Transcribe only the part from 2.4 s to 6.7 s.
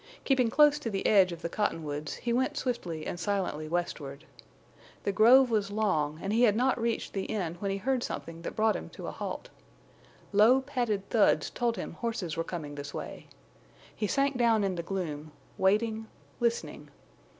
swiftly and silently westward. The grove was long, and he had